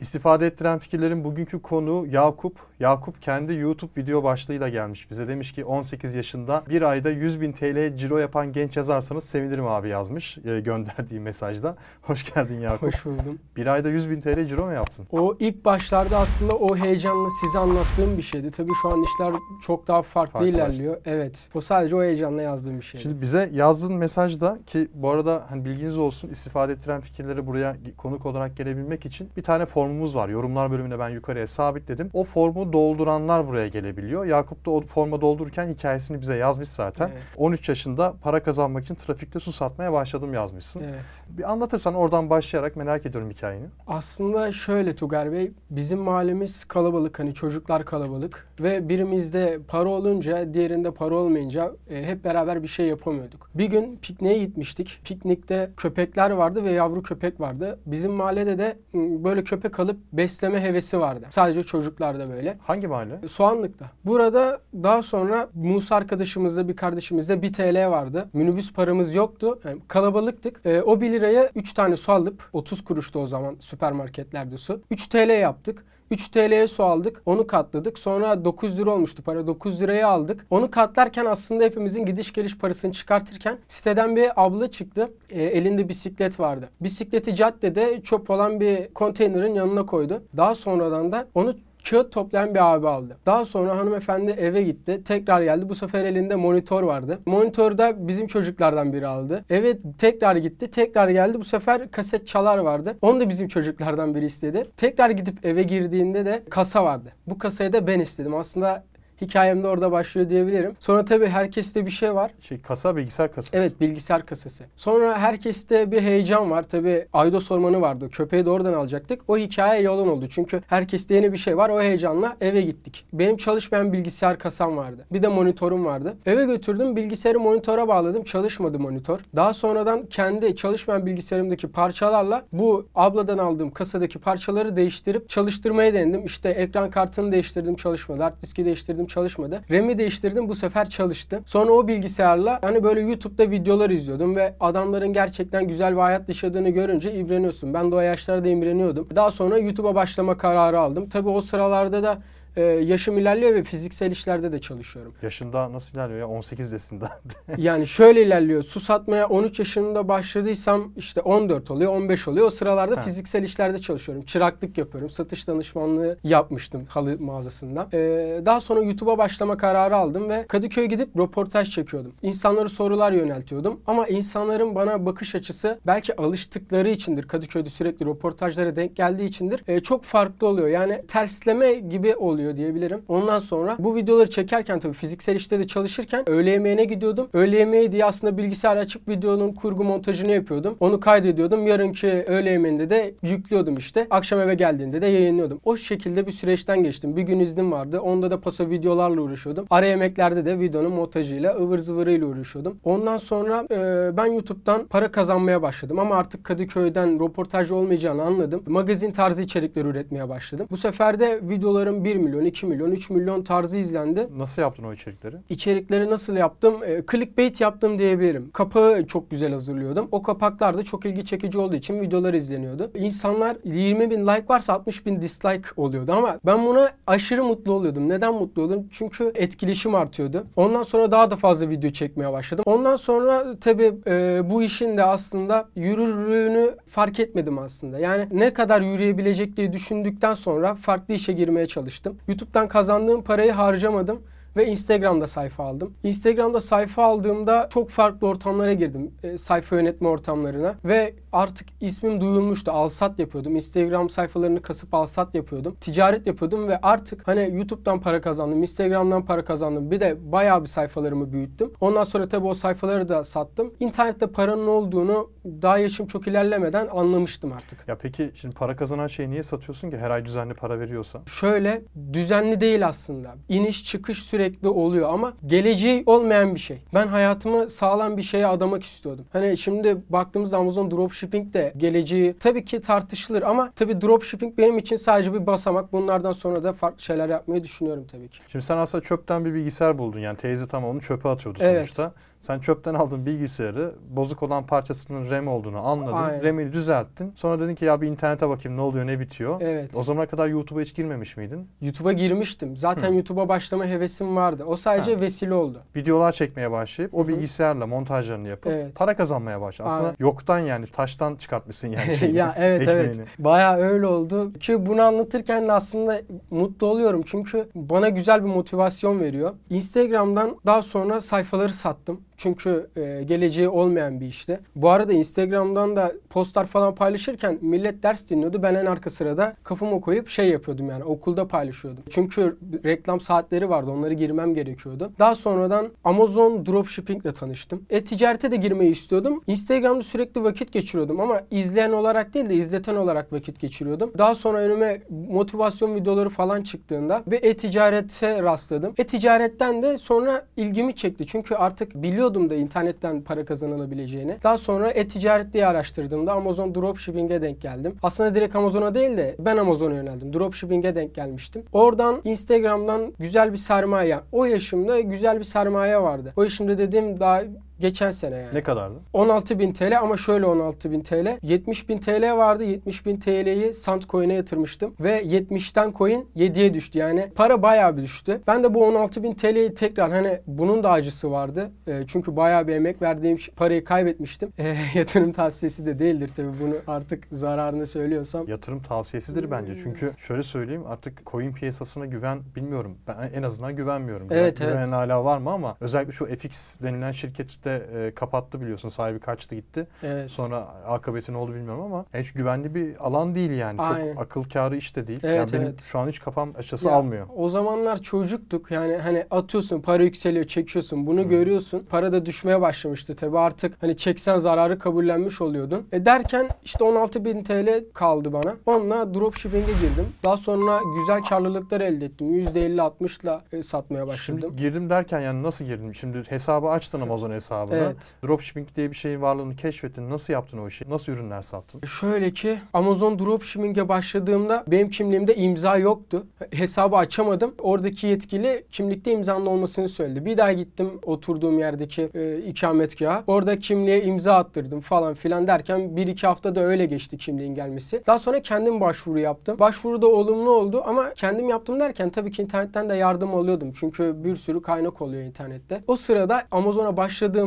[0.00, 2.67] İstifade ettiren fikirlerin bugünkü konu Yakup.
[2.80, 5.28] Yakup kendi YouTube video başlığıyla gelmiş bize.
[5.28, 9.88] Demiş ki 18 yaşında bir ayda 100 bin TL ciro yapan genç yazarsanız sevinirim abi
[9.88, 11.76] yazmış e, gönderdiği mesajda.
[12.02, 12.82] Hoş geldin Yakup.
[12.82, 13.38] Hoş buldum.
[13.56, 15.06] Bir ayda 100 bin TL ciro mu yaptın?
[15.12, 18.50] O ilk başlarda aslında o heyecanla size anlattığım bir şeydi.
[18.50, 20.72] Tabii şu an işler çok daha farklı Farklılaştı.
[20.72, 20.96] ilerliyor.
[21.04, 21.38] Evet.
[21.54, 23.02] O sadece o heyecanla yazdığım bir şeydi.
[23.02, 28.26] Şimdi bize yazdığın mesajda ki bu arada hani bilginiz olsun istifade ettiren fikirleri buraya konuk
[28.26, 30.28] olarak gelebilmek için bir tane formumuz var.
[30.28, 32.10] Yorumlar bölümünde ben yukarıya sabitledim.
[32.12, 34.24] O formu dolduranlar buraya gelebiliyor.
[34.24, 37.08] Yakup da o forma doldururken hikayesini bize yazmış zaten.
[37.12, 37.22] Evet.
[37.36, 40.82] 13 yaşında para kazanmak için trafikte su satmaya başladım yazmışsın.
[40.82, 41.00] Evet.
[41.28, 43.66] Bir anlatırsan oradan başlayarak merak ediyorum hikayeni.
[43.86, 50.90] Aslında şöyle Tugar Bey, bizim mahallemiz kalabalık hani çocuklar kalabalık ve birimizde para olunca diğerinde
[50.90, 53.50] para olmayınca e, hep beraber bir şey yapamıyorduk.
[53.54, 55.00] Bir gün pikniğe gitmiştik.
[55.04, 57.78] Piknikte köpekler vardı ve yavru köpek vardı.
[57.86, 61.26] Bizim mahallede de m, böyle köpek alıp besleme hevesi vardı.
[61.28, 62.57] Sadece çocuklarda böyle.
[62.62, 63.28] Hangi mahalle?
[63.28, 63.90] Soğanlık'ta.
[64.04, 68.28] Burada daha sonra Musa arkadaşımızda bir kardeşimizde 1 TL vardı.
[68.32, 69.60] Minibüs paramız yoktu.
[69.64, 70.60] Yani kalabalıktık.
[70.64, 74.80] Ee, o 1 liraya 3 tane su alıp 30 kuruştu o zaman süpermarketlerde su.
[74.90, 75.84] 3 TL yaptık.
[76.10, 77.22] 3 TL'ye su aldık.
[77.26, 77.98] Onu katladık.
[77.98, 79.46] Sonra 9 lira olmuştu para.
[79.46, 80.46] 9 liraya aldık.
[80.50, 85.10] Onu katlarken aslında hepimizin gidiş geliş parasını çıkartırken siteden bir abla çıktı.
[85.30, 86.68] Ee, elinde bisiklet vardı.
[86.80, 90.22] Bisikleti caddede çöp olan bir konteynerin yanına koydu.
[90.36, 91.54] Daha sonradan da onu
[91.90, 93.16] kağıt toplayan bir abi aldı.
[93.26, 95.02] Daha sonra hanımefendi eve gitti.
[95.04, 95.68] Tekrar geldi.
[95.68, 97.18] Bu sefer elinde monitör vardı.
[97.26, 99.44] Monitörde bizim çocuklardan biri aldı.
[99.50, 100.70] Eve tekrar gitti.
[100.70, 101.38] Tekrar geldi.
[101.38, 102.96] Bu sefer kaset çalar vardı.
[103.02, 104.70] Onu da bizim çocuklardan biri istedi.
[104.76, 107.12] Tekrar gidip eve girdiğinde de kasa vardı.
[107.26, 108.34] Bu kasayı da ben istedim.
[108.34, 108.84] Aslında
[109.20, 110.76] hikayem de orada başlıyor diyebilirim.
[110.80, 112.30] Sonra tabii herkeste bir şey var.
[112.40, 113.56] Şey kasa bilgisayar kasası.
[113.56, 114.64] Evet bilgisayar kasası.
[114.76, 116.62] Sonra herkeste bir heyecan var.
[116.62, 118.08] Tabii Aydos Ormanı vardı.
[118.10, 119.20] Köpeği de oradan alacaktık.
[119.28, 120.26] O hikaye yalan oldu.
[120.30, 121.70] Çünkü herkeste yeni bir şey var.
[121.70, 123.04] O heyecanla eve gittik.
[123.12, 125.06] Benim çalışmayan bilgisayar kasam vardı.
[125.12, 126.16] Bir de monitörüm vardı.
[126.26, 126.96] Eve götürdüm.
[126.96, 128.24] Bilgisayarı monitöre bağladım.
[128.24, 129.20] Çalışmadı monitör.
[129.36, 136.24] Daha sonradan kendi çalışmayan bilgisayarımdaki parçalarla bu abladan aldığım kasadaki parçaları değiştirip çalıştırmaya denedim.
[136.24, 138.22] İşte ekran kartını değiştirdim çalışmadı.
[138.22, 139.60] Hard diski değiştirdim çalışmadı.
[139.70, 141.42] RAM'i değiştirdim bu sefer çalıştı.
[141.46, 146.68] Sonra o bilgisayarla hani böyle YouTube'da videolar izliyordum ve adamların gerçekten güzel bir hayat yaşadığını
[146.68, 147.74] görünce imreniyorsun.
[147.74, 149.08] Ben de o yaşlarda imreniyordum.
[149.14, 151.08] Daha sonra YouTube'a başlama kararı aldım.
[151.08, 152.18] Tabii o sıralarda da
[152.56, 155.14] e, yaşım ilerliyor ve fiziksel işlerde de çalışıyorum.
[155.22, 156.28] Yaşında nasıl ilerliyor ya?
[156.28, 156.98] 18 desin
[157.56, 158.62] Yani şöyle ilerliyor.
[158.62, 162.46] Su satmaya 13 yaşında başladıysam işte 14 oluyor, 15 oluyor.
[162.46, 163.00] O sıralarda Ha.
[163.00, 164.24] fiziksel işlerde çalışıyorum.
[164.24, 165.10] Çıraklık yapıyorum.
[165.10, 167.88] Satış danışmanlığı yapmıştım halı mağazasında.
[167.92, 172.12] Ee, daha sonra YouTube'a başlama kararı aldım ve Kadıköy'e gidip röportaj çekiyordum.
[172.22, 173.80] İnsanlara sorular yöneltiyordum.
[173.86, 177.28] Ama insanların bana bakış açısı belki alıştıkları içindir.
[177.28, 179.62] Kadıköy'de sürekli röportajlara denk geldiği içindir.
[179.68, 180.68] Ee, çok farklı oluyor.
[180.68, 183.02] Yani tersleme gibi oluyor diyebilirim.
[183.08, 187.28] Ondan sonra bu videoları çekerken tabii fiziksel işte de çalışırken öğle yemeğine gidiyordum.
[187.32, 190.76] Öğle yemeği diye aslında bilgisayar açıp videonun kurgu montajını yapıyordum.
[190.80, 191.66] Onu kaydediyordum.
[191.66, 194.06] Yarınki öğle yemeğinde de yüklüyordum işte.
[194.10, 195.60] Akşam eve geldiğinde de yayınlıyordum.
[195.64, 197.16] O şekilde bir süreçten geçtim.
[197.16, 198.00] Bir gün iznim vardı.
[198.00, 199.66] Onda da paso videolarla uğraşıyordum.
[199.70, 202.78] Ara yemeklerde de videonun montajıyla ıvır zıvırıyla uğraşıyordum.
[202.84, 205.98] Ondan sonra e, ben YouTube'dan para kazanmaya başladım.
[205.98, 208.62] Ama artık Kadıköy'den röportaj olmayacağını anladım.
[208.66, 210.66] Magazin tarzı içerikler üretmeye başladım.
[210.70, 214.28] Bu sefer de videolarım 1 milyon, 2 milyon, 3 milyon tarzı izlendi.
[214.36, 215.36] Nasıl yaptın o içerikleri?
[215.48, 216.74] İçerikleri nasıl yaptım?
[216.84, 218.50] E, clickbait yaptım diyebilirim.
[218.52, 220.08] Kapağı çok güzel hazırlıyordum.
[220.12, 222.90] O kapaklar da çok ilgi çekici olduğu için videolar izleniyordu.
[222.94, 228.08] İnsanlar 20 bin like varsa 60 bin dislike oluyordu ama ben buna aşırı mutlu oluyordum.
[228.08, 228.86] Neden mutlu oluyordum?
[228.90, 230.46] Çünkü etkileşim artıyordu.
[230.56, 232.64] Ondan sonra daha da fazla video çekmeye başladım.
[232.66, 237.98] Ondan sonra tabii e, bu işin de aslında yürürlüğünü fark etmedim aslında.
[237.98, 242.17] Yani ne kadar yürüyebilecek diye düşündükten sonra farklı işe girmeye çalıştım.
[242.28, 244.22] YouTube'dan kazandığım parayı harcamadım
[244.56, 245.92] ve Instagram'da sayfa aldım.
[246.02, 249.10] Instagram'da sayfa aldığımda çok farklı ortamlara girdim.
[249.22, 252.70] E, sayfa yönetme ortamlarına ve artık ismim duyulmuştu.
[252.70, 253.56] Alsat yapıyordum.
[253.56, 255.76] Instagram sayfalarını kasıp alsat yapıyordum.
[255.80, 259.90] Ticaret yapıyordum ve artık hani YouTube'dan para kazandım, Instagram'dan para kazandım.
[259.90, 261.72] Bir de bayağı bir sayfalarımı büyüttüm.
[261.80, 263.72] Ondan sonra tabii o sayfaları da sattım.
[263.80, 267.88] İnternette paranın olduğunu daha yaşım çok ilerlemeden anlamıştım artık.
[267.88, 271.20] Ya peki şimdi para kazanan şeyi niye satıyorsun ki her ay düzenli para veriyorsa?
[271.26, 271.82] Şöyle
[272.12, 273.34] düzenli değil aslında.
[273.48, 276.78] İniş çıkış sürekli oluyor ama geleceği olmayan bir şey.
[276.94, 279.24] Ben hayatımı sağlam bir şeye adamak istiyordum.
[279.32, 284.96] Hani şimdi baktığımızda Amazon dropshipping de geleceği tabii ki tartışılır ama tabii dropshipping benim için
[284.96, 285.92] sadece bir basamak.
[285.92, 288.38] Bunlardan sonra da farklı şeyler yapmayı düşünüyorum tabii ki.
[288.48, 291.96] Şimdi sen aslında çöpten bir bilgisayar buldun yani teyze tam onu çöpe atıyordu Evet.
[292.40, 296.12] Sen çöpten aldın bilgisayarı, bozuk olan parçasının RAM olduğunu anladın.
[296.12, 296.44] Aynen.
[296.44, 297.32] RAM'ini düzelttin.
[297.36, 299.60] Sonra dedin ki ya bir internete bakayım ne oluyor ne bitiyor.
[299.60, 299.90] Evet.
[299.96, 301.68] O zamana kadar YouTube'a hiç girmemiş miydin?
[301.80, 302.76] YouTube'a girmiştim.
[302.76, 303.14] Zaten Hı.
[303.14, 304.64] YouTube'a başlama hevesim vardı.
[304.66, 305.20] O sadece Ha.
[305.20, 305.82] vesile oldu.
[305.96, 308.94] Videolar çekmeye başlayıp o Hı bilgisayarla montajlarını yapıp Evet.
[308.94, 309.90] para kazanmaya başladın.
[309.90, 310.16] Aslında Aynen.
[310.18, 313.02] yoktan yani taştan çıkartmışsın yani şeyi, ya evet ekmeğini.
[313.02, 313.18] evet.
[313.38, 314.52] Bayağı öyle oldu.
[314.52, 316.20] Ki bunu anlatırken de aslında
[316.50, 317.22] mutlu oluyorum.
[317.26, 319.54] Çünkü bana güzel bir motivasyon veriyor.
[319.70, 322.20] Instagram'dan daha sonra sayfaları sattım.
[322.38, 324.60] Çünkü e, geleceği olmayan bir işti.
[324.76, 328.62] Bu arada Instagram'dan da postlar falan paylaşırken millet ders dinliyordu.
[328.62, 332.02] Ben en arka sırada kafamı koyup şey yapıyordum yani okulda paylaşıyordum.
[332.10, 333.90] Çünkü reklam saatleri vardı.
[333.90, 335.12] Onları girmem gerekiyordu.
[335.18, 337.82] Daha sonradan Amazon Dropshipping ile tanıştım.
[337.90, 339.42] E-ticarete de girmeyi istiyordum.
[339.46, 344.12] Instagram'da sürekli vakit geçiriyordum ama izleyen olarak değil de izleten olarak vakit geçiriyordum.
[344.18, 348.94] Daha sonra önüme motivasyon videoları falan çıktığında ve e-ticarete rastladım.
[348.98, 351.26] E-ticaretten de sonra ilgimi çekti.
[351.26, 351.94] Çünkü artık
[352.28, 354.36] biliyordum da internetten para kazanılabileceğini.
[354.42, 357.96] Daha sonra e-ticaret diye araştırdığımda Amazon Dropshipping'e denk geldim.
[358.02, 360.32] Aslında direkt Amazon'a değil de ben Amazon'a yöneldim.
[360.32, 361.62] Dropshipping'e denk gelmiştim.
[361.72, 364.20] Oradan Instagram'dan güzel bir sermaye.
[364.32, 366.32] O yaşımda güzel bir sermaye vardı.
[366.36, 367.42] O yaşımda dediğim daha
[367.80, 368.54] geçen sene yani.
[368.54, 368.94] Ne kadardı?
[369.14, 371.46] 16.000 TL ama şöyle 16.000 TL.
[371.46, 372.64] 70.000 TL vardı.
[372.64, 374.94] 70.000 TL'yi Sandcoin'e yatırmıştım.
[375.00, 376.98] Ve 70'ten coin 7'ye düştü.
[376.98, 378.40] Yani para bayağı bir düştü.
[378.46, 381.70] Ben de bu 16.000 TL'yi tekrar hani bunun da acısı vardı.
[381.86, 384.52] E, çünkü bayağı bir emek verdiğim parayı kaybetmiştim.
[384.58, 388.48] E, yatırım tavsiyesi de değildir tabii bunu artık zararını söylüyorsam.
[388.48, 389.72] Yatırım tavsiyesidir bence.
[389.74, 389.82] Hmm.
[389.82, 392.98] Çünkü şöyle söyleyeyim artık coin piyasasına güven bilmiyorum.
[393.06, 394.26] Ben en azından güvenmiyorum.
[394.30, 394.88] Evet, Güven- evet.
[394.88, 398.88] hala var mı ama özellikle şu FX denilen şirket de e, kapattı biliyorsun.
[398.88, 399.86] Sahibi kaçtı gitti.
[400.02, 400.30] Evet.
[400.30, 403.80] Sonra akıbeti ne oldu bilmiyorum ama hiç güvenli bir alan değil yani.
[403.80, 404.12] Aynen.
[404.12, 405.20] Çok akıl kârı iş de değil.
[405.22, 405.82] Evet, yani benim evet.
[405.82, 407.26] şu an hiç kafam açısı almıyor.
[407.36, 411.24] O zamanlar çocuktuk yani hani atıyorsun para yükseliyor çekiyorsun bunu Hı.
[411.24, 411.86] görüyorsun.
[411.90, 415.86] Para da düşmeye başlamıştı tabi artık hani çeksen zararı kabullenmiş oluyordun.
[415.92, 418.56] E derken işte 16.000 TL kaldı bana.
[418.66, 420.06] Onunla dropshipping'e girdim.
[420.24, 422.40] Daha sonra güzel karlılıklar elde ettim.
[422.40, 424.40] %50-60'la e, satmaya başladım.
[424.40, 425.94] Şimdi girdim derken yani nasıl girdim?
[425.94, 427.30] Şimdi hesabı açtın Amazon
[427.62, 427.84] hesabını.
[427.84, 427.96] Evet.
[428.24, 430.10] Dropshipping diye bir şeyin varlığını keşfettin.
[430.10, 430.90] Nasıl yaptın o işi?
[430.90, 431.80] Nasıl ürünler sattın?
[431.86, 436.26] Şöyle ki Amazon Dropshipping'e başladığımda benim kimliğimde imza yoktu.
[436.50, 437.54] Hesabı açamadım.
[437.58, 440.24] Oradaki yetkili kimlikte imzanın olmasını söyledi.
[440.24, 443.24] Bir daha gittim oturduğum yerdeki e, ikametgaha.
[443.26, 448.02] Orada kimliğe imza attırdım falan filan derken bir iki haftada öyle geçti kimliğin gelmesi.
[448.06, 449.58] Daha sonra kendim başvuru yaptım.
[449.58, 453.72] Başvuru da olumlu oldu ama kendim yaptım derken tabii ki internetten de yardım alıyordum.
[453.72, 455.82] Çünkü bir sürü kaynak oluyor internette.
[455.86, 456.96] O sırada Amazon'a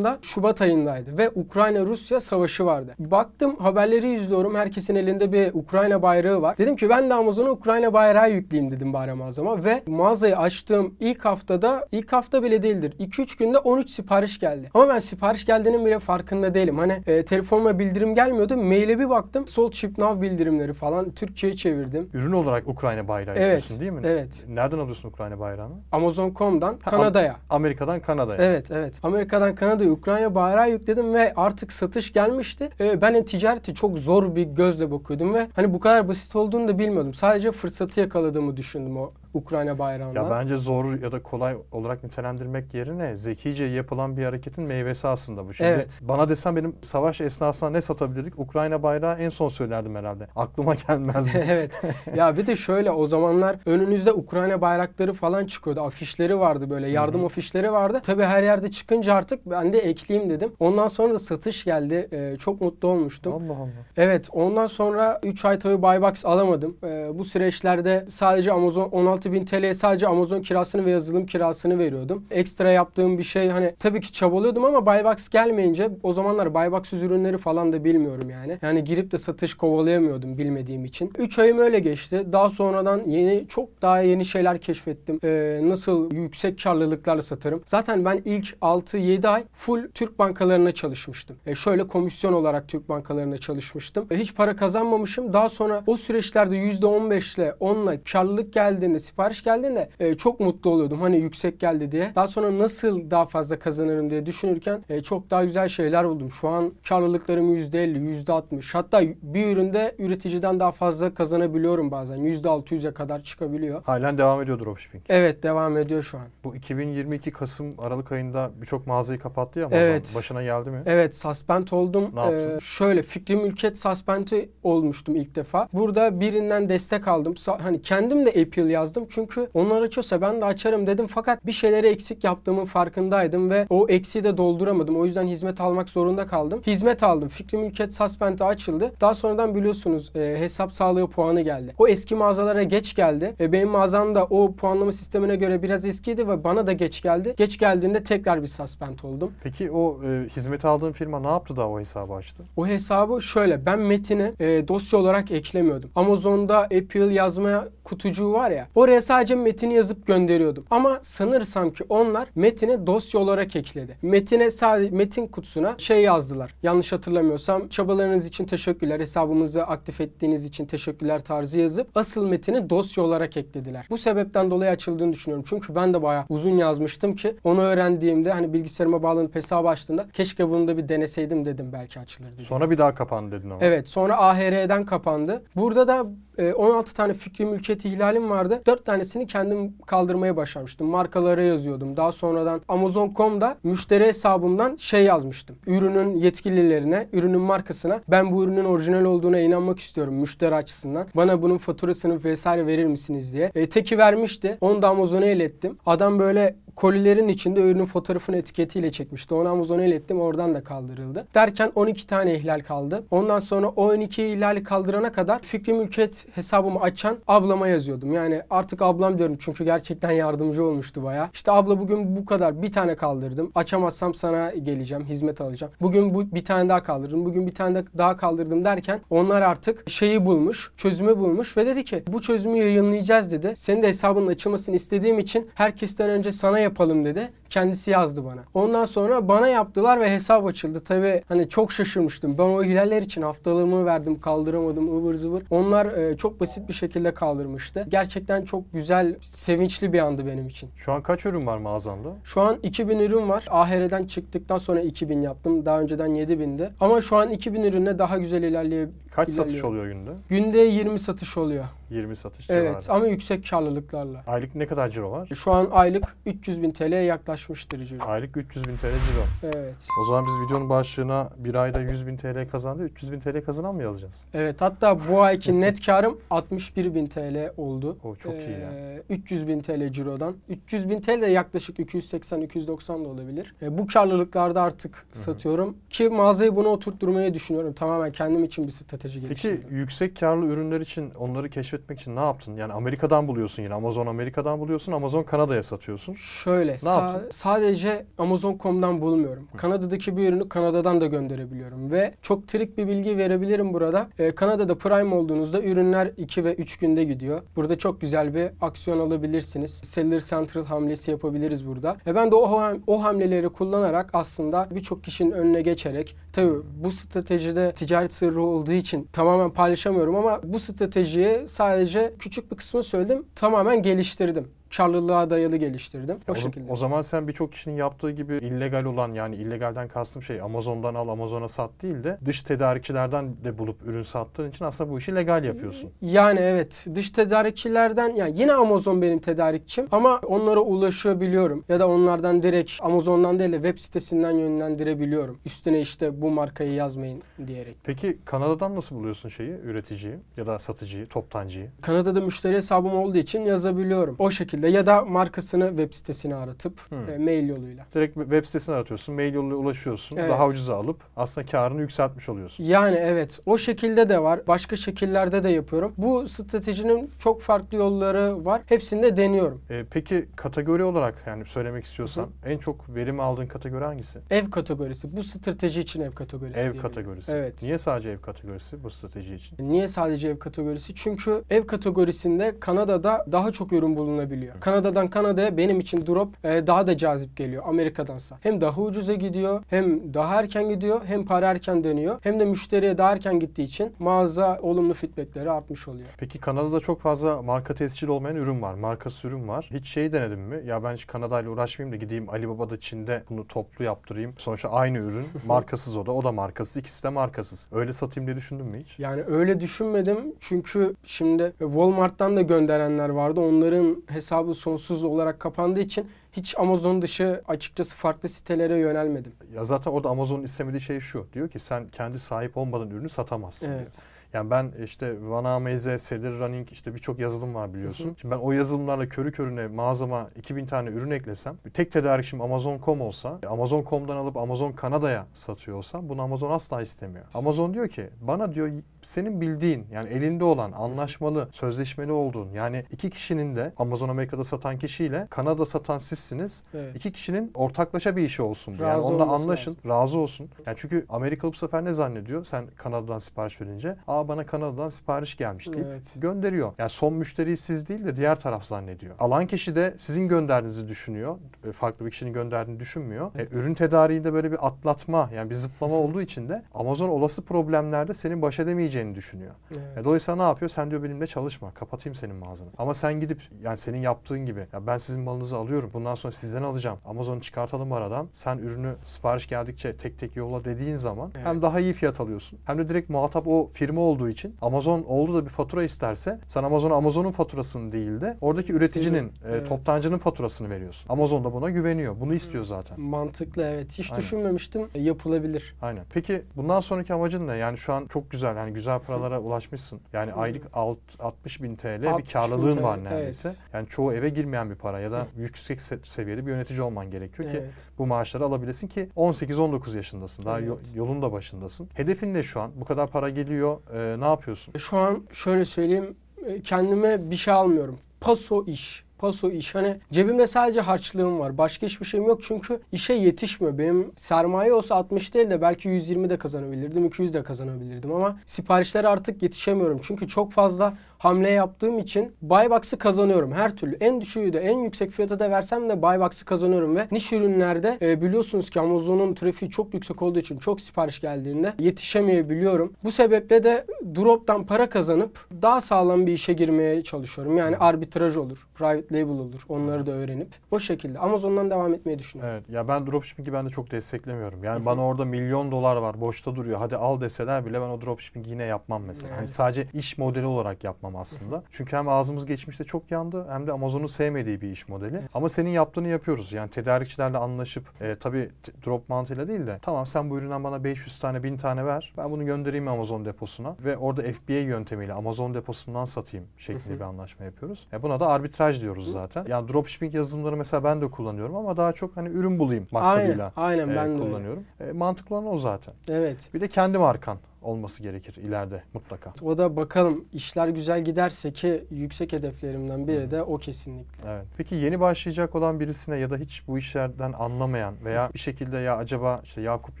[0.04, 2.94] başladığımda Şubat ayındaydı ve Ukrayna-Rusya savaşı vardı.
[2.98, 4.54] Baktım haberleri izliyorum.
[4.54, 6.58] Herkesin elinde bir Ukrayna bayrağı var.
[6.58, 11.24] Dedim ki ben de Amazon'a Ukrayna bayrağı yükleyeyim dedim bari mağazama ve mağazayı açtığım ilk
[11.24, 12.92] haftada ilk hafta bile değildir.
[13.00, 14.70] 2-3 günde 13 sipariş geldi.
[14.74, 16.78] Ama ben sipariş geldiğinin bile farkında değilim.
[16.78, 18.56] Hani e, telefonuma bildirim gelmiyordu.
[18.56, 19.46] Maile bir baktım.
[19.46, 22.10] Sold Ship Now bildirimleri falan Türkçe'ye çevirdim.
[22.14, 24.00] Ürün olarak Ukrayna bayrağı Evet, değil mi?
[24.04, 24.44] evet.
[24.48, 25.74] Nereden alıyorsun Ukrayna bayrağını?
[25.92, 27.36] Amazon.com'dan Kanada'ya.
[27.50, 28.38] Amerika'dan Kanada'ya.
[28.42, 28.94] Evet evet.
[29.02, 32.70] Amerika'dan Kanada'ya Ukrayna bayrağı yükledim ve artık satış gelmişti.
[32.80, 36.78] Ee, ben ticareti çok zor bir gözle bakıyordum ve hani bu kadar basit olduğunu da
[36.78, 37.14] bilmiyordum.
[37.14, 40.24] Sadece fırsatı yakaladığımı düşündüm o Ukrayna bayrağından.
[40.24, 45.46] Ya bence zor ya da kolay olarak nitelendirmek yerine zekice yapılan bir hareketin meyvesi aslında
[45.48, 45.54] bu.
[45.54, 45.88] Şimdi Evet.
[46.00, 48.38] bana desem benim savaş esnasında ne satabilirdik?
[48.38, 50.26] Ukrayna bayrağı en son söylerdim herhalde.
[50.36, 51.44] Aklıma gelmezdi.
[51.48, 51.80] evet.
[52.16, 55.80] Ya bir de şöyle o zamanlar önünüzde Ukrayna bayrakları falan çıkıyordu.
[55.80, 56.88] Afişleri vardı böyle.
[56.88, 58.00] Yardım afişleri vardı.
[58.04, 60.52] Tabii her yerde çıkınca artık ben de ekleyeyim dedim.
[60.60, 62.08] Ondan sonra da satış geldi.
[62.12, 63.32] Ee, çok mutlu olmuştum.
[63.32, 63.70] Allah Allah.
[63.96, 66.76] Evet ondan sonra 3 ay tabii Buybox alamadım.
[66.84, 72.24] Ee, bu süreçlerde sadece Amazon 16.000 TL'ye sadece Amazon kirasını ve yazılım kirasını veriyordum.
[72.30, 77.38] Ekstra yaptığım bir şey hani tabii ki çabalıyordum ama Buybox gelmeyince o zamanlar Buybox'sız ürünleri
[77.38, 78.58] falan da bilmiyorum yani.
[78.62, 81.12] Yani girip de satış kovalayamıyordum bilmediğim için.
[81.18, 82.26] 3 ayım öyle geçti.
[82.32, 85.20] Daha sonradan yeni çok daha yeni şeyler keşfettim.
[85.24, 87.62] Ee, nasıl yüksek karlılıklarla satarım.
[87.66, 91.36] Zaten ben ilk 6-7 ay full Türk bankalarına çalışmıştım.
[91.46, 94.06] E şöyle komisyon olarak Türk bankalarına çalışmıştım.
[94.10, 95.32] E hiç para kazanmamışım.
[95.32, 100.70] Daha sonra o süreçlerde %15 ile 10 ile karlılık geldiğinde, sipariş geldiğinde e, çok mutlu
[100.70, 101.00] oluyordum.
[101.00, 102.12] Hani yüksek geldi diye.
[102.14, 106.30] Daha sonra nasıl daha fazla kazanırım diye düşünürken e, çok daha güzel şeyler buldum.
[106.30, 108.72] Şu an karlılıklarım %50, %60.
[108.72, 112.18] Hatta bir üründe üreticiden daha fazla kazanabiliyorum bazen.
[112.18, 113.82] %600'e kadar çıkabiliyor.
[113.82, 115.04] Halen devam ediyor dropshipping.
[115.08, 116.24] Evet devam ediyor şu an.
[116.44, 119.78] Bu 2022 Kasım Aralık ayında birçok mağazayı kapattı ya Amazon.
[119.80, 120.12] Evet.
[120.16, 120.82] Başına geldi mi?
[120.86, 122.10] Evet suspend oldum.
[122.14, 122.56] Ne yaptın?
[122.56, 125.68] Ee, şöyle Fikri Mülkiyet suspendi olmuştum ilk defa.
[125.72, 127.34] Burada birinden destek aldım.
[127.62, 129.06] Hani kendim de appeal yazdım.
[129.10, 131.06] Çünkü onlar açıyorsa ben de açarım dedim.
[131.06, 134.96] Fakat bir şeyleri eksik yaptığımın farkındaydım ve o eksiği de dolduramadım.
[134.96, 136.62] O yüzden hizmet almak zorunda kaldım.
[136.66, 137.28] Hizmet aldım.
[137.28, 138.92] Fikri Mülkiyet Suspend'e açıldı.
[139.00, 141.74] Daha sonradan biliyorsunuz e, hesap sağlığı puanı geldi.
[141.78, 143.34] O eski mağazalara geç geldi.
[143.40, 147.34] E, benim mağazam da o puanlama sistemine göre biraz eskiydi ve bana da geç geldi.
[147.36, 149.32] Geç geldiğinde tekrar bir suspend oldum.
[149.42, 152.42] Peki o e, hizmeti aldığın firma ne yaptı da o hesabı açtı?
[152.56, 155.90] O hesabı şöyle ben metini e, dosya olarak eklemiyordum.
[155.94, 160.64] Amazon'da Apple yazma kutucuğu var ya oraya sadece metini yazıp gönderiyordum.
[160.70, 163.98] Ama sanırsam ki onlar metini dosya olarak ekledi.
[164.02, 166.54] Metine sadece metin kutusuna şey yazdılar.
[166.62, 169.00] Yanlış hatırlamıyorsam çabalarınız için teşekkürler.
[169.00, 173.86] Hesabımızı aktif ettiğiniz için teşekkürler tarzı yazıp asıl metini dosya olarak eklediler.
[173.90, 175.44] Bu sebepten dolayı açıldığını düşünüyorum.
[175.48, 180.48] Çünkü ben de bayağı uzun yazmıştım ki onu öğrendiğimde hani bilgisayarıma bağlanıp hesabı açtığımda keşke
[180.48, 182.28] bunu da bir deneseydim dedim belki açılır.
[182.40, 183.58] Sonra bir daha kapandı dedin ama.
[183.62, 185.42] Evet sonra AHR'den kapandı.
[185.56, 186.06] Burada da
[186.38, 188.62] 16 tane fikri mülkiyet ihlalim vardı.
[188.66, 190.86] 4 tanesini kendim kaldırmaya başlamıştım.
[190.86, 191.96] Markalara yazıyordum.
[191.96, 195.56] Daha sonradan Amazon.com'da müşteri hesabımdan şey yazmıştım.
[195.66, 201.06] Ürünün yetkililerine, ürünün markasına ben bu ürünün orijinal olduğuna inanmak istiyorum müşteri açısından.
[201.14, 203.50] Bana bunun faturasını vesaire verir misiniz diye.
[203.54, 204.58] E, teki vermişti.
[204.60, 205.78] Onu da Amazon'a ilettim.
[205.86, 209.34] Adam böyle kolilerin içinde ürünün fotoğrafını etiketiyle çekmişti.
[209.34, 210.20] Onu Amazon'a ilettim.
[210.20, 211.26] Oradan da kaldırıldı.
[211.34, 213.04] Derken 12 tane ihlal kaldı.
[213.10, 218.12] Ondan sonra o 12 ihlali kaldırana kadar fikri mülkiyet hesabımı açan ablama yazıyordum.
[218.12, 221.30] Yani artık ablam diyorum çünkü gerçekten yardımcı olmuştu baya.
[221.34, 223.52] İşte abla bugün bu kadar bir tane kaldırdım.
[223.54, 225.72] Açamazsam sana geleceğim, hizmet alacağım.
[225.80, 227.24] Bugün bu bir tane daha kaldırdım.
[227.24, 232.02] Bugün bir tane daha kaldırdım derken onlar artık şeyi bulmuş, çözümü bulmuş ve dedi ki
[232.08, 233.52] bu çözümü yayınlayacağız dedi.
[233.56, 237.30] Senin de hesabının açılmasını istediğim için herkesten önce sana yapalım dedi.
[237.50, 238.42] Kendisi yazdı bana.
[238.54, 240.80] Ondan sonra bana yaptılar ve hesap açıldı.
[240.80, 242.38] Tabii hani çok şaşırmıştım.
[242.38, 245.42] Ben o ihlaller için haftalığımı verdim, kaldıramadım ıvır zıvır.
[245.50, 247.86] Onlar e, çok basit bir şekilde kaldırmıştı.
[247.88, 250.70] Gerçekten çok güzel, sevinçli bir andı benim için.
[250.76, 252.08] Şu an kaç ürün var mağazanda?
[252.24, 253.44] Şu an 2000 ürün var.
[253.50, 255.64] AHR'den çıktıktan sonra 2000 yaptım.
[255.66, 256.70] Daha önceden 7000'di.
[256.80, 260.10] Ama şu an 2000 ürünle daha güzel ilerleye Kaç satış oluyor günde?
[260.28, 261.64] Günde 20 satış oluyor.
[261.90, 262.96] 20 satış Evet civarı.
[262.98, 264.22] ama yüksek karlılıklarla.
[264.26, 265.28] Aylık ne kadar ciro var?
[265.34, 267.02] Şu an aylık 300 bin TL'ye
[267.40, 268.04] yaklaşmıştır ciro.
[268.04, 269.52] Aylık 300 bin TL ciro.
[269.56, 269.74] Evet.
[270.02, 273.74] O zaman biz videonun başlığına bir ayda 100 bin TL kazandı, 300 bin TL kazanan
[273.74, 274.24] mı yazacağız?
[274.34, 277.96] Evet hatta bu ayki net karım 61 bin TL oldu.
[278.04, 278.72] O çok iyi ya.
[278.72, 280.36] Ee, 300 bin TL cirodan.
[280.48, 283.54] 300 bin TL de yaklaşık 280-290 da olabilir.
[283.62, 285.76] Ee, bu karlılıklarda artık satıyorum.
[285.90, 287.72] Ki mağazayı buna oturtturmayı düşünüyorum.
[287.72, 289.76] Tamamen kendim için bir strateji Peki geliştirdim.
[289.76, 292.56] yüksek karlı ürünler için onları keşfetmek için ne yaptın?
[292.56, 293.74] Yani Amerika'dan buluyorsun yine.
[293.74, 294.92] Amazon Amerika'dan buluyorsun.
[294.92, 296.14] Amazon Kanada'ya satıyorsun.
[296.14, 297.25] Şöyle sa- yaptın?
[297.30, 299.48] Sadece Amazon.com'dan bulmuyorum.
[299.56, 304.08] Kanada'daki bir ürünü Kanada'dan da gönderebiliyorum ve çok trik bir bilgi verebilirim burada.
[304.18, 307.40] Ee, Kanada'da Prime olduğunuzda ürünler 2 ve 3 günde gidiyor.
[307.56, 309.70] Burada çok güzel bir aksiyon alabilirsiniz.
[309.84, 311.96] Seller Central hamlesi yapabiliriz burada.
[312.06, 316.54] Ve ben de o, ham- o hamleleri kullanarak aslında birçok kişinin önüne geçerek tabii
[316.84, 322.82] bu stratejide ticaret sırrı olduğu için tamamen paylaşamıyorum ama bu stratejiyi sadece küçük bir kısmını
[322.82, 323.26] söyledim.
[323.34, 324.48] Tamamen geliştirdim.
[324.76, 326.16] Karlılığa dayalı geliştirdim.
[326.28, 326.72] O, O, şekilde.
[326.72, 331.08] o zaman sen birçok kişinin yaptığı gibi illegal olan yani illegalden kastım şey Amazon'dan al
[331.08, 335.44] Amazon'a sat değil de dış tedarikçilerden de bulup ürün sattığın için aslında bu işi legal
[335.44, 335.90] yapıyorsun.
[336.02, 342.42] Yani evet dış tedarikçilerden yani yine Amazon benim tedarikçim ama onlara ulaşabiliyorum ya da onlardan
[342.42, 345.38] direkt Amazon'dan değil de web sitesinden yönlendirebiliyorum.
[345.46, 347.76] Üstüne işte bu markayı yazmayın diyerek.
[347.84, 351.70] Peki Kanada'dan nasıl buluyorsun şeyi, üreticiyi ya da satıcıyı, toptancıyı?
[351.82, 354.16] Kanada'da müşteri hesabım olduğu için yazabiliyorum.
[354.18, 357.08] O şekilde ya da markasını web sitesine aratıp Hmm.
[357.08, 357.86] e, mail yoluyla.
[357.94, 360.30] Direkt web sitesine aratıyorsun, mail yoluyla ulaşıyorsun, Evet.
[360.30, 362.64] daha ucuza alıp aslında karını yükseltmiş oluyorsun.
[362.64, 364.40] Yani evet o şekilde de var.
[364.48, 365.92] Başka şekillerde de yapıyorum.
[365.98, 368.62] Bu stratejinin çok farklı yolları var.
[368.66, 369.60] Hepsini de deniyorum.
[369.70, 374.18] Ee, peki kategori olarak yani söylemek istiyorsan en çok verim aldığın kategori hangisi?
[374.30, 375.16] Ev kategorisi.
[375.16, 376.60] Bu strateji için ev kategorisi.
[376.60, 377.32] Ev kategorisi.
[377.32, 377.62] Evet.
[377.62, 379.56] Niye sadece ev kategorisi bu strateji için?
[379.68, 380.94] Niye sadece ev kategorisi?
[380.94, 384.45] Çünkü ev kategorisinde Kanada'da daha çok ürün bulunabiliyor.
[384.60, 388.38] Kanada'dan Kanada'ya benim için drop e, daha da cazip geliyor Amerika'dansa.
[388.40, 392.18] Hem daha ucuza gidiyor, hem daha erken gidiyor, hem para erken dönüyor.
[392.22, 396.08] Hem de müşteriye daha erken gittiği için mağaza olumlu feedbackleri artmış oluyor.
[396.18, 398.74] Peki Kanada'da çok fazla marka tescil olmayan ürün var.
[398.74, 399.68] Markası ürün var.
[399.72, 400.62] Hiç şey denedin mi?
[400.66, 404.34] Ya ben hiç Kanada ile uğraşmayayım da gideyim Alibaba'da Çin'de bunu toplu yaptırayım.
[404.38, 405.26] Sonuçta aynı ürün.
[405.46, 406.12] Markasız o da.
[406.12, 406.76] O da markasız.
[406.76, 407.68] İkisi de markasız.
[407.72, 408.98] Öyle satayım diye düşündün mü hiç?
[408.98, 413.40] Yani öyle düşünmedim çünkü şimdi Walmart'tan da gönderenler vardı.
[413.40, 419.32] Onların hesabı sonsuz olarak kapandığı için hiç Amazon dışı açıkçası farklı sitelere yönelmedim.
[419.54, 421.26] Ya zaten orada Amazon'un istemediği şey şu.
[421.32, 423.80] Diyor ki sen kendi sahip olmadığın ürünü satamazsın diyor.
[423.80, 423.98] Evet.
[424.32, 428.16] Yani ben işte Vanamaze, Seller Running işte birçok yazılım var biliyorsun.
[428.20, 433.38] Şimdi ben o yazılımlarla körü körüne mağazama 2000 tane ürün eklesem, tek tedarikçim Amazon.com olsa,
[433.48, 437.24] Amazon.com'dan alıp Amazon Kanada'ya satıyor olsam bunu Amazon asla istemiyor.
[437.34, 438.70] Amazon diyor ki bana diyor
[439.06, 444.78] senin bildiğin yani elinde olan anlaşmalı, sözleşmeli olduğun yani iki kişinin de Amazon Amerika'da satan
[444.78, 446.64] kişiyle Kanada satan sizsiniz.
[446.74, 446.96] Evet.
[446.96, 448.78] İki kişinin ortaklaşa bir işi olsun.
[448.78, 448.82] bu.
[448.82, 449.90] yani Razı onunla anlaşın, lazım.
[449.90, 450.48] razı olsun.
[450.66, 452.44] Yani çünkü Amerikalı bu sefer ne zannediyor?
[452.44, 456.12] Sen Kanada'dan sipariş verince, aa bana Kanada'dan sipariş gelmiş deyip Evet.
[456.16, 456.72] gönderiyor.
[456.78, 459.14] Yani son müşteriyi siz değil de diğer taraf zannediyor.
[459.18, 461.36] Alan kişi de sizin gönderdiğinizi düşünüyor.
[461.68, 463.30] E, Farklı bir kişinin gönderdiğini düşünmüyor.
[463.38, 468.14] E, ürün tedariğinde böyle bir atlatma yani bir zıplama olduğu için de Amazon olası problemlerde
[468.14, 468.60] senin baş
[468.96, 469.54] edemeyeceğini düşünüyor.
[469.70, 469.98] Evet.
[469.98, 470.68] E, dolayısıyla ne yapıyor?
[470.68, 471.74] Sen diyor benimle çalışma.
[471.74, 472.68] Kapatayım senin mağazanı.
[472.78, 475.90] Ama sen gidip yani senin yaptığın gibi ya ben sizin malınızı alıyorum.
[475.94, 476.98] Bundan sonra sizden alacağım.
[477.04, 478.28] Amazon'u çıkartalım aradan.
[478.32, 481.46] Sen ürünü sipariş geldikçe tek tek yolla dediğin zaman Evet.
[481.46, 482.58] hem daha iyi fiyat alıyorsun.
[482.64, 486.64] Hem de direkt muhatap o firma olduğu için Amazon oldu da bir fatura isterse sen
[486.64, 489.68] Amazon'a Amazon'un faturasını değil de oradaki üreticinin, e, Evet.
[489.68, 491.06] toptancının faturasını veriyorsun.
[491.08, 492.20] Amazon da buna güveniyor.
[492.20, 493.00] Bunu istiyor zaten.
[493.00, 493.98] Mantıklı evet.
[493.98, 494.22] Hiç Aynen.
[494.22, 494.88] düşünmemiştim.
[494.94, 495.74] E, Yapılabilir.
[495.82, 496.04] Aynen.
[496.10, 497.56] Peki bundan sonraki amacın ne?
[497.56, 500.00] Yani şu an çok güzel yani güzel paralara ulaşmışsın.
[500.12, 503.48] Yani aylık alt, 60 bin TL 60 bir bin karlılığın TL, var neredeyse.
[503.48, 503.58] evet.
[503.72, 507.50] Yani çoğu eve girmeyen bir para ya da yüksek se- seviyede bir yönetici olman gerekiyor
[507.50, 507.72] ki Evet.
[507.98, 510.44] bu maaşları alabilesin ki 18-19 yaşındasın.
[510.44, 510.78] Daha Evet.
[510.94, 511.88] yolun da başındasın.
[511.94, 512.70] Hedefin ne şu an?
[512.76, 513.78] Bu kadar para geliyor.
[513.94, 514.74] e, ne yapıyorsun?
[514.78, 516.16] Şu an şöyle söyleyeyim.
[516.64, 517.98] Kendime bir şey almıyorum.
[518.20, 519.05] Paso iş.
[519.18, 519.74] Paso iş.
[519.74, 521.58] Hani cebimde sadece harçlığım var.
[521.58, 523.78] Başka hiçbir şeyim yok çünkü işe yetişmiyor.
[523.78, 527.04] Benim sermaye olsa 60 değil de belki 120 de kazanabilirdim.
[527.04, 530.00] 200 de kazanabilirdim ama siparişlere artık yetişemiyorum.
[530.02, 533.96] Çünkü çok fazla hamle yaptığım için buy box'ı kazanıyorum her türlü.
[534.00, 537.98] En düşüğü de en yüksek fiyata da versem de buy box'ı kazanıyorum ve niş ürünlerde
[538.02, 542.92] e, biliyorsunuz ki Amazon'un trafiği çok yüksek olduğu için çok sipariş geldiğinde yetişemeyebiliyorum.
[543.04, 547.56] Bu sebeple de drop'tan para kazanıp daha sağlam bir işe girmeye çalışıyorum.
[547.56, 549.62] Yani arbitraj olur, private label olur.
[549.68, 552.54] Onları da öğrenip o şekilde Amazon'dan devam etmeyi düşünüyorum.
[552.54, 552.70] Evet.
[552.76, 554.64] Ya ben dropshipping'i ben de çok desteklemiyorum.
[554.64, 556.78] Yani bana orada milyon dolar var boşta duruyor.
[556.78, 559.32] Hadi al deseler bile ben o dropshipping'i yine yapmam mesela.
[559.32, 559.50] Hani Evet.
[559.50, 561.62] sadece iş modeli olarak yapmam aslında.
[561.70, 565.20] Çünkü hem ağzımız geçmişte çok yandı hem de Amazon'un sevmediği bir iş modeli.
[565.34, 566.52] Ama senin yaptığını yapıyoruz.
[566.52, 568.50] Yani tedarikçilerle anlaşıp e, tabii
[568.86, 572.12] drop mantığıyla değil de tamam sen bu üründen bana 500 tane 1000 tane ver.
[572.16, 577.44] Ben bunu göndereyim Amazon deposuna ve orada FBA yönetemiyle Amazon deposundan satayım şeklinde bir anlaşma
[577.44, 577.86] yapıyoruz.
[577.92, 579.44] E, buna da arbitraj diyoruz zaten.
[579.48, 583.78] Yani dropshipping yazılımları mesela ben de kullanıyorum ama daha çok hani ürün bulayım maksadıyla Aynen,
[583.78, 584.22] aynen e, ben de öyle.
[584.22, 584.64] kullanıyorum.
[584.80, 585.94] E, mantıklı olan o zaten.
[586.08, 586.50] Evet.
[586.54, 589.32] Bir de kendi markan olması gerekir ileride mutlaka.
[589.42, 594.30] O da bakalım işler güzel giderse ki yüksek hedeflerimden biri de o kesinlikle.
[594.30, 594.44] Evet.
[594.56, 598.96] Peki yeni başlayacak olan birisine ya da hiç bu işlerden anlamayan veya bir şekilde ya
[598.96, 600.00] acaba işte Yakup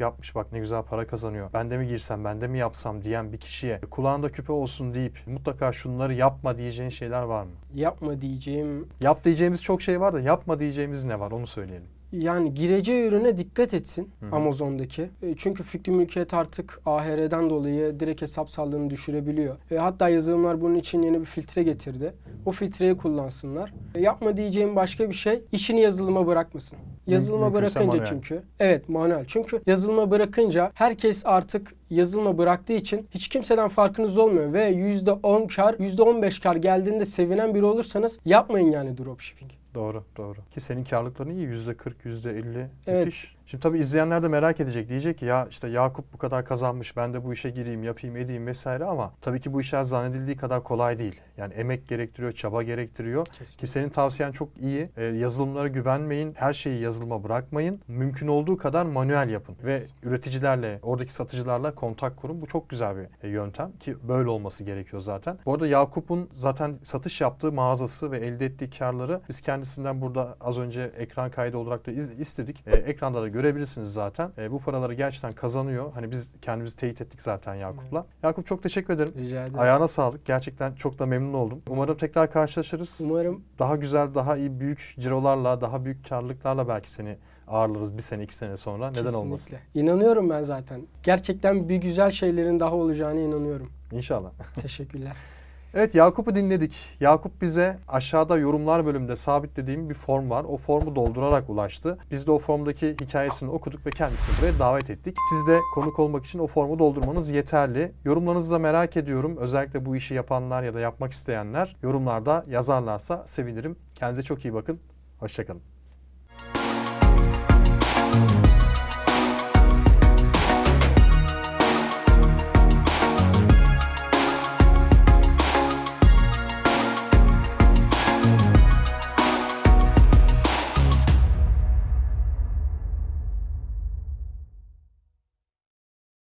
[0.00, 1.50] yapmış bak ne güzel para kazanıyor.
[1.54, 5.18] Ben de mi girsem, ben de mi yapsam diyen bir kişiye kulağında küpe olsun deyip
[5.26, 7.50] mutlaka şunları yapma diyeceğin şeyler var mı?
[7.74, 11.95] Yapma diyeceğim Yap diyeceğimiz çok şey var da yapma diyeceğimiz ne var onu söyleyelim.
[12.12, 14.36] Yani gireceği ürüne dikkat etsin Hı.
[14.36, 15.02] Amazon'daki.
[15.22, 19.56] E, Çünkü fikri mülkiyet artık AHR'den dolayı direkt hesap sağlığını düşürebiliyor.
[19.70, 22.14] E, Hatta yazılımlar bunun için yeni bir filtre getirdi.
[22.46, 23.72] O filtreyi kullansınlar.
[23.94, 26.78] E, Yapma diyeceğim başka bir şey işini yazılıma bırakmasın.
[27.06, 28.06] Yazılıma mümkünse bırakınca manuel.
[28.06, 28.42] çünkü.
[28.60, 29.24] Evet manuel.
[29.26, 35.74] Çünkü yazılıma bırakınca herkes artık yazılıma bıraktığı için hiç kimseden farkınız olmuyor ve %10 kar,
[35.74, 39.50] %15 kar geldiğinde sevinen biri olursanız yapmayın yani dropshipping.
[39.76, 40.38] Doğru, doğru.
[40.50, 41.42] Ki senin karlılıkların iyi.
[41.46, 43.04] Yüzde 40, yüzde 50 Evet.
[43.06, 43.36] müthiş.
[43.46, 44.88] Şimdi tabii izleyenler de merak edecek.
[44.88, 46.96] Diyecek ki ya işte Yakup bu kadar kazanmış.
[46.96, 50.64] Ben de bu işe gireyim, yapayım, edeyim vesaire ama tabii ki bu işler zannedildiği kadar
[50.64, 51.20] kolay değil.
[51.36, 53.26] Yani emek gerektiriyor, çaba gerektiriyor.
[53.26, 53.60] Kesinlikle.
[53.60, 54.90] Ki senin tavsiyen çok iyi.
[54.96, 56.34] Ee, yazılımlara güvenmeyin.
[56.36, 57.80] Her şeyi yazılıma bırakmayın.
[57.88, 59.56] Mümkün olduğu kadar manuel yapın.
[59.64, 62.40] Ve üreticilerle, oradaki satıcılarla kontak kurun.
[62.42, 63.72] Bu çok güzel bir e, yöntem.
[63.80, 65.38] Ki böyle olması gerekiyor zaten.
[65.46, 70.58] Bu arada Yakup'un zaten satış yaptığı mağazası ve elde ettiği karları biz kendisinden burada az
[70.58, 72.64] önce ekran kaydı olarak da iz- istedik.
[72.66, 74.30] Ee, ekranda da görebilirsiniz zaten.
[74.38, 75.92] Ee, bu paraları gerçekten kazanıyor.
[75.92, 78.06] Hani biz kendimizi teyit ettik zaten Yakup'la.
[78.22, 79.12] Yakup çok teşekkür ederim.
[79.18, 79.58] Rica ederim.
[79.58, 80.26] Ayağına sağlık.
[80.26, 81.62] Gerçekten çok da memnun oldum.
[81.68, 83.00] Umarım tekrar karşılaşırız.
[83.04, 87.16] Umarım Daha güzel, daha iyi büyük cirolarla, daha büyük karlılıklarla belki seni
[87.48, 88.90] ağırlarız bir sene, iki sene sonra.
[88.90, 89.18] Neden Kesinlikle.
[89.18, 89.56] olmasın?
[89.74, 90.80] İnanıyorum ben zaten.
[91.02, 93.70] Gerçekten bir güzel şeylerin daha olacağına inanıyorum.
[93.92, 94.30] İnşallah.
[94.62, 95.16] Teşekkürler.
[95.74, 96.96] Evet Yakup'u dinledik.
[97.00, 100.44] Yakup bize aşağıda yorumlar bölümünde sabitlediğim bir form var.
[100.44, 101.98] O formu doldurarak ulaştı.
[102.10, 105.16] Biz de o formdaki hikayesini okuduk ve kendisini buraya davet ettik.
[105.30, 107.92] Siz de konuk olmak için o formu doldurmanız yeterli.
[108.04, 109.36] Yorumlarınızı da merak ediyorum.
[109.36, 113.76] Özellikle bu işi yapanlar ya da yapmak isteyenler yorumlarda yazarlarsa sevinirim.
[113.94, 114.80] Kendinize çok iyi bakın.
[115.18, 115.75] Hoşçakalın.